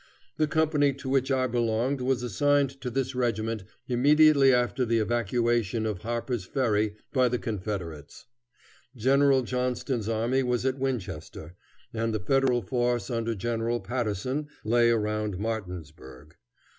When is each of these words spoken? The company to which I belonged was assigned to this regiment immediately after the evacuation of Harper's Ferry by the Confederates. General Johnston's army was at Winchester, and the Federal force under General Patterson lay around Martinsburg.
The 0.37 0.47
company 0.47 0.93
to 0.93 1.09
which 1.09 1.29
I 1.31 1.45
belonged 1.45 2.01
was 2.01 2.23
assigned 2.23 2.81
to 2.81 2.89
this 2.89 3.13
regiment 3.13 3.63
immediately 3.87 4.51
after 4.51 4.83
the 4.83 4.97
evacuation 4.97 5.85
of 5.85 5.99
Harper's 5.99 6.43
Ferry 6.43 6.95
by 7.13 7.29
the 7.29 7.37
Confederates. 7.37 8.25
General 8.95 9.43
Johnston's 9.43 10.09
army 10.09 10.41
was 10.41 10.65
at 10.65 10.79
Winchester, 10.79 11.53
and 11.93 12.15
the 12.15 12.19
Federal 12.19 12.63
force 12.63 13.11
under 13.11 13.35
General 13.35 13.79
Patterson 13.79 14.47
lay 14.63 14.89
around 14.89 15.37
Martinsburg. 15.37 16.35